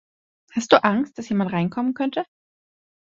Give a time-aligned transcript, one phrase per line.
[0.55, 2.25] Hast du Angst, dass jemand reinkommen könnte?